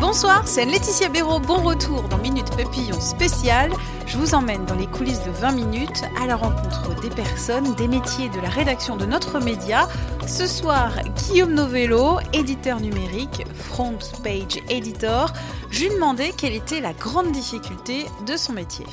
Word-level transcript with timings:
Bonsoir, 0.00 0.46
c'est 0.46 0.64
Laetitia 0.64 1.08
Béraud. 1.08 1.40
Bon 1.40 1.56
retour 1.56 2.04
dans 2.04 2.18
Minute 2.18 2.56
Papillon 2.56 3.00
spéciale. 3.00 3.72
Je 4.06 4.16
vous 4.16 4.32
emmène 4.32 4.64
dans 4.64 4.76
les 4.76 4.86
coulisses 4.86 5.24
de 5.24 5.30
20 5.32 5.52
minutes 5.52 6.04
à 6.22 6.26
la 6.28 6.36
rencontre 6.36 6.94
des 7.00 7.10
personnes, 7.10 7.74
des 7.74 7.88
métiers 7.88 8.28
de 8.28 8.40
la 8.40 8.48
rédaction 8.48 8.96
de 8.96 9.04
notre 9.06 9.40
média. 9.40 9.88
Ce 10.24 10.46
soir, 10.46 10.92
Guillaume 11.16 11.52
Novello, 11.52 12.20
éditeur 12.32 12.78
numérique, 12.80 13.44
front 13.54 13.98
page 14.22 14.60
editor. 14.70 15.32
Je 15.72 15.84
lui 15.84 15.90
demandais 15.90 16.30
quelle 16.30 16.54
était 16.54 16.80
la 16.80 16.92
grande 16.92 17.32
difficulté 17.32 18.06
de 18.24 18.36
son 18.36 18.52
métier 18.52 18.86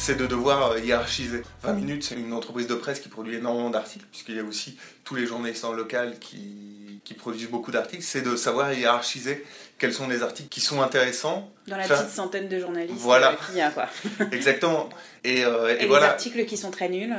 c'est 0.00 0.16
de 0.16 0.26
devoir 0.26 0.72
euh, 0.72 0.80
hiérarchiser. 0.80 1.42
20 1.62 1.74
minutes, 1.74 2.04
c'est 2.04 2.14
une 2.14 2.32
entreprise 2.32 2.66
de 2.66 2.74
presse 2.74 3.00
qui 3.00 3.10
produit 3.10 3.36
énormément 3.36 3.68
d'articles, 3.68 4.06
puisqu'il 4.10 4.36
y 4.36 4.38
a 4.38 4.44
aussi 4.44 4.78
tous 5.04 5.14
les 5.14 5.26
journalistes 5.26 5.62
en 5.62 5.74
local 5.74 6.18
qui, 6.18 6.79
qui 7.04 7.14
produisent 7.14 7.48
beaucoup 7.48 7.70
d'articles. 7.70 8.02
C'est 8.02 8.22
de 8.22 8.36
savoir 8.36 8.72
hiérarchiser 8.72 9.44
quels 9.78 9.94
sont 9.94 10.08
les 10.08 10.22
articles 10.22 10.48
qui 10.48 10.60
sont 10.60 10.82
intéressants. 10.82 11.50
Dans 11.66 11.76
la 11.76 11.86
petite 11.86 12.10
centaine 12.10 12.48
de 12.48 12.58
journalistes 12.58 12.94
voilà. 12.98 13.36
qu'il 13.46 13.56
y 13.56 13.60
a. 13.60 13.70
Quoi. 13.70 13.86
Exactement. 14.32 14.88
Et, 15.24 15.44
euh, 15.44 15.76
et, 15.78 15.86
voilà. 15.86 16.06
les 16.06 16.12
articles 16.12 16.44
qui 16.44 16.56
sont 16.56 16.70
très 16.70 16.88
nuls. 16.88 17.14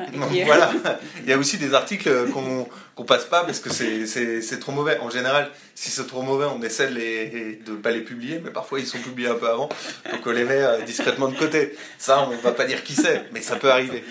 voilà. 0.45 0.72
Il 1.23 1.30
y 1.30 1.33
a 1.33 1.38
aussi 1.38 1.58
des 1.58 1.73
articles 1.73 2.09
qu'on 2.31 2.67
qu'on 2.95 3.03
passe 3.03 3.25
pas 3.25 3.44
parce 3.44 3.59
que 3.59 3.69
c'est 3.69 4.59
trop 4.59 4.72
mauvais. 4.72 5.00
En 5.00 5.09
général, 5.09 5.50
si 5.75 5.89
c'est 5.89 6.06
trop 6.06 6.22
mauvais, 6.22 6.45
on 6.45 6.61
essaie 6.61 6.88
de 6.88 7.72
ne 7.72 7.78
pas 7.78 7.91
les 7.91 8.02
publier, 8.02 8.39
mais 8.44 8.52
parfois 8.52 8.80
ils 8.80 8.88
sont 8.88 9.00
publiés 9.00 9.30
un 9.30 9.36
peu 9.36 9.50
avant, 9.50 9.69
donc 10.11 10.22
on 10.25 10.31
les 10.31 10.44
met 10.44 10.61
euh, 10.61 10.81
discrètement 10.81 11.28
de 11.30 11.38
côté. 11.38 11.75
Ça, 11.97 12.28
on 12.30 12.36
va 12.38 12.52
pas 12.52 12.66
dire 12.66 12.84
qui 12.84 12.94
c'est, 12.94 13.25
mais 13.34 13.41
ça 13.41 13.56
peut 13.56 13.72
arriver. 13.72 14.03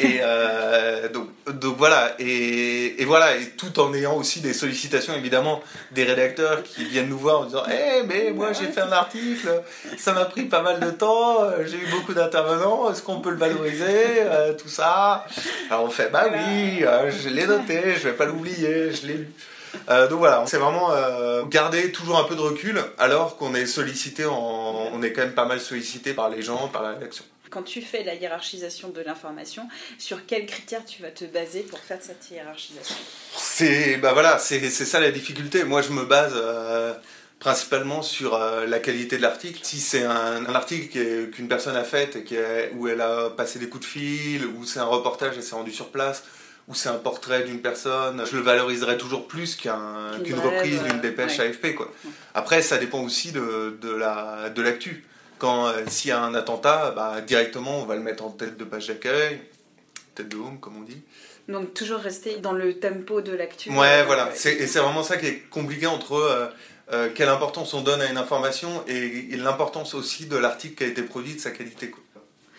Et 0.00 0.18
euh, 0.22 1.08
donc, 1.10 1.28
donc, 1.52 1.76
voilà, 1.76 2.14
et, 2.18 3.02
et, 3.02 3.04
voilà, 3.04 3.36
et 3.36 3.50
tout 3.50 3.78
en 3.78 3.92
ayant 3.92 4.16
aussi 4.16 4.40
des 4.40 4.54
sollicitations 4.54 5.14
évidemment 5.14 5.62
des 5.92 6.04
rédacteurs 6.04 6.62
qui 6.62 6.84
viennent 6.84 7.08
nous 7.08 7.18
voir 7.18 7.40
en 7.40 7.44
disant 7.44 7.62
Eh, 7.70 8.02
mais 8.06 8.30
moi 8.32 8.52
j'ai 8.52 8.66
fait 8.66 8.80
un 8.80 8.92
article, 8.92 9.62
ça 9.98 10.12
m'a 10.14 10.24
pris 10.24 10.44
pas 10.44 10.62
mal 10.62 10.80
de 10.80 10.90
temps, 10.90 11.38
j'ai 11.66 11.76
eu 11.76 11.86
beaucoup 11.90 12.14
d'intervenants, 12.14 12.90
est-ce 12.90 13.02
qu'on 13.02 13.20
peut 13.20 13.30
le 13.30 13.36
valoriser 13.36 14.20
euh, 14.20 14.54
Tout 14.54 14.68
ça? 14.68 15.26
Alors 15.70 15.84
on 15.84 15.90
fait 15.90 16.10
Bah 16.10 16.24
oui, 16.32 16.84
euh, 16.84 17.10
je 17.10 17.28
l'ai 17.28 17.46
noté, 17.46 17.94
je 17.96 18.08
vais 18.08 18.14
pas 18.14 18.24
l'oublier, 18.24 18.92
je 18.92 19.06
l'ai 19.06 19.14
lu. 19.14 19.32
Euh, 19.90 20.08
donc 20.08 20.20
voilà, 20.20 20.44
c'est 20.46 20.56
vraiment 20.56 20.92
euh, 20.92 21.44
garder 21.44 21.92
toujours 21.92 22.18
un 22.18 22.24
peu 22.24 22.36
de 22.36 22.40
recul 22.40 22.80
alors 22.98 23.36
qu'on 23.36 23.54
est 23.54 23.66
sollicité, 23.66 24.24
en, 24.24 24.90
on 24.92 25.02
est 25.02 25.12
quand 25.12 25.22
même 25.22 25.34
pas 25.34 25.46
mal 25.46 25.60
sollicité 25.60 26.14
par 26.14 26.30
les 26.30 26.42
gens, 26.42 26.68
par 26.68 26.82
la 26.82 26.90
rédaction 26.90 27.24
quand 27.50 27.62
tu 27.62 27.82
fais 27.82 28.02
la 28.02 28.14
hiérarchisation 28.14 28.88
de 28.88 29.00
l'information, 29.00 29.68
sur 29.98 30.26
quels 30.26 30.46
critères 30.46 30.84
tu 30.84 31.02
vas 31.02 31.10
te 31.10 31.24
baser 31.24 31.60
pour 31.60 31.78
faire 31.78 31.98
cette 32.00 32.30
hiérarchisation? 32.30 32.96
C'est 33.36 33.96
bah 33.98 34.12
voilà, 34.12 34.38
c'est 34.38 34.70
ça 34.70 35.00
la 35.00 35.10
difficulté. 35.10 35.64
Moi, 35.64 35.82
je 35.82 35.90
me 35.90 36.04
base 36.04 36.32
euh, 36.34 36.94
principalement 37.38 38.02
sur 38.02 38.34
euh, 38.34 38.66
la 38.66 38.78
qualité 38.78 39.16
de 39.16 39.22
l'article. 39.22 39.60
Si 39.62 39.78
c'est 39.78 40.04
un, 40.04 40.46
un, 40.46 40.54
article 40.54 41.30
qu'une 41.30 41.48
personne 41.48 41.76
a 41.76 41.84
fait 41.84 42.16
et 42.16 42.24
qui 42.24 42.36
où 42.76 42.88
elle 42.88 43.00
a 43.00 43.30
passé 43.30 43.58
des 43.58 43.68
coups 43.68 43.84
de 43.84 43.90
fil, 43.90 44.46
ou 44.46 44.64
c'est 44.64 44.80
un 44.80 44.84
reportage 44.84 45.36
et 45.38 45.42
s'est 45.42 45.54
rendu 45.54 45.72
sur 45.72 45.90
place, 45.90 46.24
ou 46.68 46.74
c'est 46.74 46.88
un 46.88 46.94
portrait 46.94 47.42
d'une 47.42 47.60
personne, 47.60 48.24
je 48.30 48.36
le 48.36 48.42
valoriserai 48.42 48.96
toujours 48.96 49.28
plus 49.28 49.56
qu'une 49.56 49.70
reprise 49.70 50.82
d'une 50.82 51.00
dépêche 51.00 51.38
ouais. 51.38 51.48
AFP. 51.48 51.74
Quoi. 51.74 51.92
Après, 52.32 52.62
ça 52.62 52.78
dépend 52.78 53.00
aussi 53.00 53.32
de, 53.32 53.78
de 53.80 53.90
l'actu. 53.90 53.98
La, 54.00 54.50
de 54.50 55.13
quand 55.38 55.66
euh, 55.66 55.84
s'il 55.88 56.10
y 56.10 56.12
a 56.12 56.22
un 56.22 56.34
attentat, 56.34 56.92
bah, 56.92 57.20
directement 57.20 57.80
on 57.80 57.84
va 57.84 57.96
le 57.96 58.02
mettre 58.02 58.24
en 58.24 58.30
tête 58.30 58.56
de 58.56 58.64
page 58.64 58.88
d'accueil, 58.88 59.40
tête 60.14 60.28
de 60.28 60.36
home 60.36 60.58
comme 60.60 60.76
on 60.76 60.82
dit. 60.82 61.02
Donc 61.48 61.74
toujours 61.74 62.00
rester 62.00 62.38
dans 62.38 62.52
le 62.52 62.78
tempo 62.78 63.20
de 63.20 63.32
l'actu. 63.32 63.70
Ouais, 63.70 64.00
euh, 64.00 64.04
voilà. 64.06 64.30
Et 64.32 64.66
c'est 64.66 64.78
vraiment 64.78 65.02
ça 65.02 65.16
qui 65.16 65.26
est 65.26 65.38
compliqué 65.50 65.86
entre 65.86 66.14
euh, 66.14 66.46
euh, 66.92 67.10
quelle 67.14 67.28
importance 67.28 67.74
on 67.74 67.82
donne 67.82 68.00
à 68.00 68.10
une 68.10 68.16
information 68.16 68.82
et, 68.88 69.32
et 69.32 69.36
l'importance 69.36 69.94
aussi 69.94 70.26
de 70.26 70.36
l'article 70.36 70.76
qui 70.76 70.84
a 70.84 70.86
été 70.86 71.02
produit, 71.02 71.34
de 71.34 71.40
sa 71.40 71.50
qualité. 71.50 71.90
Quoi. 71.90 72.02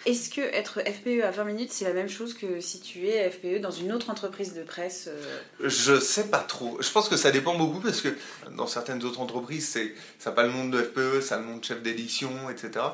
Est-ce 0.06 0.30
que 0.30 0.42
être 0.42 0.82
FPE 0.82 1.24
à 1.24 1.32
20 1.32 1.44
minutes, 1.46 1.72
c'est 1.72 1.86
la 1.86 1.94
même 1.94 2.10
chose 2.10 2.36
que 2.36 2.60
si 2.60 2.80
tu 2.80 3.08
es 3.08 3.30
FPE 3.30 3.60
dans 3.60 3.72
une 3.72 3.92
autre 3.92 4.12
entreprise 4.12 4.54
de 4.54 4.62
presse 4.62 5.08
euh... 5.08 5.40
Je 5.64 6.00
sais 6.00 6.28
pas 6.30 6.40
trop. 6.40 6.78
Je 6.80 6.92
pense 6.92 7.10
que 7.10 7.18
ça 7.18 7.32
dépend 7.32 7.58
beaucoup 7.58 7.80
parce 7.80 8.02
que 8.02 8.16
dans 8.56 8.68
certaines 8.68 9.04
autres 9.04 9.20
entreprises, 9.20 9.68
c'est 9.68 9.94
ça 10.20 10.30
n'a 10.30 10.36
pas 10.36 10.44
le 10.44 10.52
nom 10.52 10.66
de 10.66 10.80
FPE, 10.80 11.22
ça 11.22 11.36
a 11.36 11.40
le 11.40 11.46
nom 11.46 11.58
de 11.58 11.64
chef 11.64 11.82
d'édition, 11.82 12.30
etc. 12.52 12.86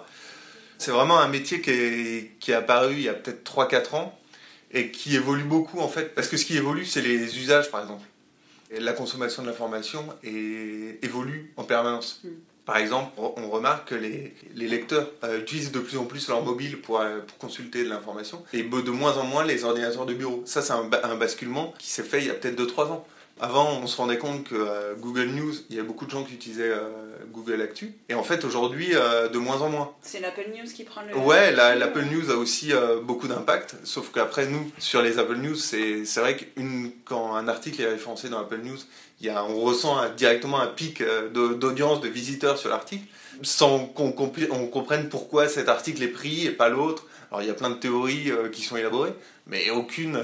C'est 0.77 0.91
vraiment 0.91 1.19
un 1.19 1.27
métier 1.27 1.61
qui 1.61 1.69
est, 1.71 2.31
qui 2.39 2.51
est 2.51 2.55
apparu 2.55 2.93
il 2.93 3.01
y 3.01 3.09
a 3.09 3.13
peut-être 3.13 3.43
3-4 3.43 3.95
ans 3.95 4.17
et 4.71 4.89
qui 4.89 5.15
évolue 5.15 5.43
beaucoup 5.43 5.79
en 5.79 5.89
fait. 5.89 6.15
Parce 6.15 6.29
que 6.29 6.37
ce 6.37 6.45
qui 6.45 6.55
évolue, 6.55 6.85
c'est 6.85 7.01
les 7.01 7.37
usages 7.37 7.69
par 7.71 7.81
exemple. 7.81 8.05
Et 8.71 8.79
la 8.79 8.93
consommation 8.93 9.41
de 9.43 9.47
l'information 9.47 10.05
évolue 10.23 11.53
en 11.57 11.65
permanence. 11.65 12.21
Mm. 12.23 12.29
Par 12.65 12.77
exemple, 12.77 13.11
on 13.17 13.49
remarque 13.49 13.89
que 13.89 13.95
les, 13.95 14.33
lecteurs 14.55 15.09
euh, 15.23 15.39
utilisent 15.39 15.71
de 15.71 15.79
plus 15.79 15.97
en 15.97 16.05
plus 16.05 16.27
leur 16.27 16.43
mobile 16.43 16.79
pour, 16.79 16.99
euh, 16.99 17.19
pour 17.19 17.37
consulter 17.39 17.83
de 17.83 17.89
l'information 17.89 18.43
et 18.53 18.61
de 18.61 18.91
moins 18.91 19.17
en 19.17 19.23
moins 19.23 19.43
les 19.43 19.63
ordinateurs 19.63 20.05
de 20.05 20.13
bureau. 20.13 20.43
Ça, 20.45 20.61
c'est 20.61 20.73
un, 20.73 20.89
un, 21.03 21.15
basculement 21.15 21.73
qui 21.79 21.89
s'est 21.89 22.03
fait 22.03 22.19
il 22.19 22.27
y 22.27 22.29
a 22.29 22.35
peut-être 22.35 22.61
2-3 22.61 22.91
ans. 22.91 23.07
Avant, 23.43 23.79
on 23.81 23.87
se 23.87 23.97
rendait 23.97 24.19
compte 24.19 24.43
que 24.43 24.53
euh, 24.53 24.93
Google 24.99 25.29
News, 25.29 25.51
il 25.71 25.75
y 25.75 25.79
a 25.79 25.83
beaucoup 25.83 26.05
de 26.05 26.11
gens 26.11 26.23
qui 26.23 26.35
utilisaient 26.35 26.69
euh, 26.69 26.91
Google 27.31 27.59
Actu. 27.63 27.95
Et 28.07 28.13
en 28.13 28.21
fait, 28.21 28.45
aujourd'hui, 28.45 28.89
euh, 28.93 29.29
de 29.29 29.39
moins 29.39 29.63
en 29.63 29.69
moins. 29.69 29.95
C'est 30.03 30.19
l'Apple 30.19 30.45
News 30.55 30.71
qui 30.71 30.83
prend 30.83 31.01
le. 31.01 31.17
Ouais, 31.17 31.51
l'Apple 31.51 32.03
News 32.03 32.29
a 32.29 32.35
aussi 32.35 32.71
beaucoup 33.01 33.27
d'impact. 33.27 33.77
Sauf 33.83 34.11
qu'après, 34.11 34.45
nous, 34.45 34.71
sur 34.77 35.01
les 35.01 35.17
Apple 35.17 35.37
News, 35.37 35.55
c'est 35.55 36.03
vrai 36.17 36.37
que 36.37 36.45
quand 37.03 37.33
un 37.35 37.47
article 37.47 37.81
est 37.81 37.87
référencé 37.87 38.29
dans 38.29 38.39
Apple 38.39 38.59
News, 38.63 38.77
il 39.19 39.25
y 39.25 39.29
a, 39.29 39.43
on 39.43 39.59
ressent 39.61 39.97
un, 39.97 40.09
directement 40.09 40.59
un 40.61 40.67
pic 40.67 41.03
d'audience, 41.33 41.99
de, 41.99 42.09
visiteurs 42.09 42.59
sur 42.59 42.69
l'article, 42.69 43.05
sans 43.43 43.85
qu'on 43.85 44.11
qu 44.11 44.47
comprenne 44.71 45.09
pourquoi 45.09 45.47
cet 45.47 45.69
article 45.69 46.03
est 46.03 46.07
pris 46.07 46.45
et 46.45 46.51
pas 46.51 46.69
l'autre. 46.69 47.07
Alors 47.31 47.41
il 47.41 47.47
y 47.47 47.51
a 47.51 47.53
plein 47.53 47.69
de 47.69 47.75
théories 47.75 48.29
euh, 48.29 48.49
qui 48.49 48.61
sont 48.61 48.75
élaborées, 48.75 49.13
mais 49.47 49.69
aucune 49.69 50.19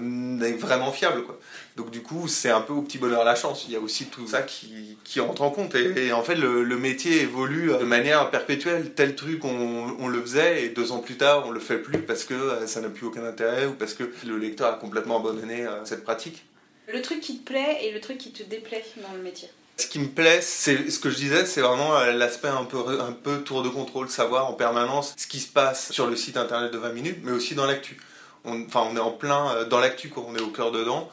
n'est 0.00 0.52
vraiment 0.52 0.90
fiable. 0.90 1.22
Quoi. 1.22 1.38
Donc 1.76 1.90
du 1.90 2.02
coup, 2.02 2.26
c'est 2.26 2.50
un 2.50 2.60
peu 2.60 2.72
au 2.72 2.82
petit 2.82 2.98
bonheur 2.98 3.24
la 3.24 3.36
chance. 3.36 3.66
Il 3.68 3.72
y 3.72 3.76
a 3.76 3.80
aussi 3.80 4.06
tout 4.06 4.26
ça 4.26 4.42
qui, 4.42 4.98
qui 5.04 5.20
entre 5.20 5.42
en 5.42 5.50
compte. 5.50 5.76
Et, 5.76 6.12
en 6.12 6.24
fait, 6.24 6.34
le, 6.34 6.64
métier 6.76 7.22
évolue 7.22 7.68
de 7.68 7.84
manière 7.84 8.30
perpétuelle. 8.30 8.94
Tel 8.94 9.14
truc, 9.14 9.44
on, 9.44 9.96
on, 10.00 10.08
le 10.08 10.20
faisait, 10.20 10.64
et 10.64 10.68
deux 10.70 10.90
ans 10.90 10.98
plus 10.98 11.16
tard, 11.16 11.44
on 11.46 11.52
le 11.52 11.60
fait 11.60 11.78
plus 11.78 12.00
parce 12.00 12.24
que 12.24 12.66
ça 12.66 12.80
n'a 12.80 12.88
plus 12.88 13.06
aucun 13.06 13.24
intérêt 13.24 13.66
ou 13.66 13.72
parce 13.72 13.94
que 13.94 14.04
le 14.26 14.36
lecteur 14.36 14.72
a 14.72 14.76
complètement 14.76 15.20
abandonné 15.20 15.64
cette 15.84 16.02
pratique. 16.02 16.44
Le 16.92 17.00
truc 17.00 17.20
qui 17.20 17.38
te 17.38 17.44
plaît 17.44 17.78
et 17.82 17.92
le 17.92 18.00
truc 18.00 18.18
qui 18.18 18.32
te 18.32 18.42
déplaît 18.42 18.84
dans 18.96 19.16
le 19.16 19.22
métier 19.22 19.48
ce 19.76 19.86
qui 19.86 19.98
me 19.98 20.08
plaît, 20.08 20.40
c'est 20.40 20.90
ce 20.90 20.98
que 20.98 21.10
je 21.10 21.16
disais, 21.16 21.46
c'est 21.46 21.60
vraiment 21.60 21.98
l'aspect 22.04 22.48
un 22.48 22.64
peu, 22.64 23.00
un 23.00 23.12
peu 23.12 23.42
tour 23.42 23.62
de 23.62 23.68
contrôle, 23.68 24.08
savoir 24.08 24.48
en 24.48 24.52
permanence 24.52 25.14
ce 25.16 25.26
qui 25.26 25.40
se 25.40 25.48
passe 25.48 25.90
sur 25.90 26.06
le 26.06 26.16
site 26.16 26.36
internet 26.36 26.72
de 26.72 26.78
20 26.78 26.92
minutes, 26.92 27.18
mais 27.22 27.32
aussi 27.32 27.54
dans 27.54 27.66
l'actu. 27.66 27.98
Enfin, 28.44 28.86
on 28.90 28.96
est 28.96 29.00
en 29.00 29.10
plein 29.10 29.64
dans 29.64 29.80
l'actu, 29.80 30.10
quand 30.10 30.26
on 30.28 30.36
est 30.36 30.42
au 30.42 30.48
cœur 30.48 30.70
dedans. 30.70 31.10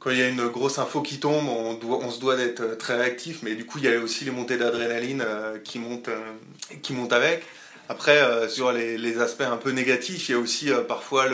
Quand 0.00 0.08
il 0.10 0.18
y 0.18 0.22
a 0.22 0.28
une 0.28 0.48
grosse 0.48 0.78
info 0.78 1.02
qui 1.02 1.20
tombe, 1.20 1.46
on, 1.46 1.78
on 1.86 2.10
se 2.10 2.18
doit 2.20 2.34
d'être 2.34 2.78
très 2.78 2.96
réactif, 2.96 3.40
mais 3.42 3.54
du 3.54 3.66
coup, 3.66 3.76
il 3.78 3.84
y 3.84 3.88
a 3.88 4.00
aussi 4.00 4.24
les 4.24 4.30
montées 4.30 4.56
d'adrénaline 4.56 5.22
euh, 5.24 5.58
qui, 5.58 5.78
montent, 5.78 6.08
euh, 6.08 6.32
qui 6.80 6.94
montent 6.94 7.12
avec. 7.12 7.44
Après, 7.90 8.16
euh, 8.16 8.48
sur 8.48 8.72
les, 8.72 9.20
aspects 9.20 9.42
un 9.42 9.58
peu 9.58 9.72
négatifs, 9.72 10.30
il 10.30 10.32
y 10.32 10.34
a 10.34 10.38
aussi 10.38 10.70
parfois 10.88 11.26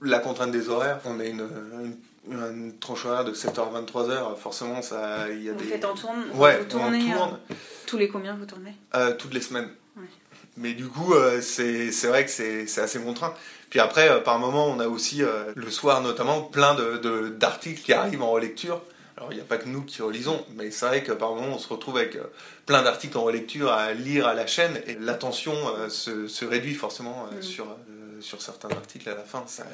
la 0.00 0.18
contrainte 0.20 0.52
des 0.52 0.68
horaires. 0.68 1.00
On 1.04 1.18
a 1.18 1.24
une 1.24 1.44
une 2.30 2.78
tranche 2.78 3.04
horaire 3.04 3.24
de 3.24 3.32
7h 3.32 3.60
à 3.60 3.80
23h, 3.82 4.36
forcément, 4.36 4.80
ça, 4.82 5.28
il 5.30 5.42
y 5.42 5.48
a 5.48 5.52
vous 5.52 5.58
des... 5.58 5.64
faites 5.64 5.84
en 5.84 5.94
tourne 5.94 6.24
Ouais, 6.34 6.58
vous 6.58 6.64
tournez, 6.64 6.98
on 7.12 7.16
tourne. 7.16 7.38
Euh, 7.50 7.54
tous 7.86 7.98
les 7.98 8.08
combien 8.08 8.34
vous 8.34 8.46
tournez? 8.46 8.74
Euh, 8.94 9.14
Toutes 9.16 9.34
les 9.34 9.40
semaines. 9.40 9.68
Ouais. 9.96 10.04
Mais 10.56 10.74
du 10.74 10.86
coup, 10.86 11.14
euh, 11.14 11.40
c'est 11.40 11.90
vrai 12.06 12.24
que 12.24 12.30
c'est 12.30 12.78
assez 12.78 13.00
contraint. 13.00 13.34
Puis 13.70 13.80
après, 13.80 14.08
euh, 14.08 14.20
par 14.20 14.38
moment, 14.38 14.66
on 14.66 14.78
a 14.78 14.86
aussi, 14.86 15.22
euh, 15.22 15.52
le 15.56 15.70
soir 15.70 16.00
notamment, 16.00 16.42
plein 16.42 16.74
d'articles 16.74 17.74
de, 17.76 17.80
de, 17.80 17.84
qui 17.84 17.92
arrivent 17.92 18.22
en 18.22 18.30
relecture. 18.30 18.80
Alors, 19.16 19.32
il 19.32 19.36
n'y 19.36 19.40
a 19.40 19.44
pas 19.44 19.58
que 19.58 19.68
nous 19.68 19.82
qui 19.82 20.02
relisons, 20.02 20.44
mais 20.56 20.70
c'est 20.70 20.86
vrai 20.86 21.02
que 21.02 21.12
par 21.12 21.34
moment, 21.34 21.54
on 21.54 21.58
se 21.58 21.68
retrouve 21.68 21.98
avec 21.98 22.18
plein 22.66 22.82
d'articles 22.82 23.16
en 23.16 23.22
relecture 23.22 23.70
à 23.70 23.92
lire 23.92 24.26
à 24.26 24.34
la 24.34 24.46
chaîne, 24.46 24.80
et 24.88 24.94
l'attention 24.94 25.54
se, 25.88 26.26
se, 26.26 26.44
réduit 26.44 26.74
forcément 26.74 27.28
Mm. 27.32 27.42
sur, 27.42 27.66
sur 28.20 28.42
certains 28.42 28.70
articles 28.70 29.08
à 29.08 29.14
la 29.14 29.22
fin. 29.22 29.44
Ça, 29.46 29.64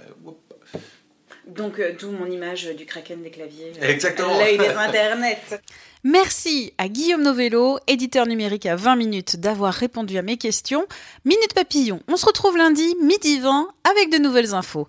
Donc, 1.47 1.79
euh, 1.79 1.93
d'où 1.99 2.11
mon 2.11 2.27
image 2.27 2.67
du 2.77 2.87
kraken 2.87 3.23
des 3.23 3.31
claviers. 3.31 3.73
euh, 3.83 3.89
Exactement. 3.89 4.39
L'œil 4.39 4.59
des 4.59 4.69
internets. 4.69 5.39
Merci 6.05 6.73
à 6.79 6.89
Guillaume 6.89 7.23
Novello, 7.23 7.79
éditeur 7.87 8.27
numérique 8.27 8.65
à 8.67 8.75
20 8.77 8.97
minutes, 8.97 9.37
d'avoir 9.39 9.75
répondu 9.75 10.17
à 10.17 10.23
mes 10.23 10.39
questions. 10.39 10.87
Minute 11.27 11.53
Papillon, 11.55 12.01
on 12.09 12.17
se 12.17 12.25
retrouve 12.25 12.57
lundi, 12.57 12.95
midi 13.03 13.39
20, 13.41 13.69
avec 13.91 14.11
de 14.11 14.17
nouvelles 14.19 14.55
infos. 14.55 14.89